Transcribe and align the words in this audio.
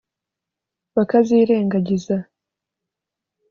bakazirengagiza 0.95 2.17